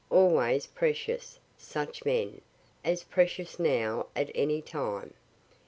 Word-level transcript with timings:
Always 0.09 0.65
precious, 0.65 1.37
such 1.59 2.05
men; 2.05 2.41
as 2.83 3.03
precious 3.03 3.59
now 3.59 4.07
as 4.15 4.31
any 4.33 4.59
time. 4.59 5.13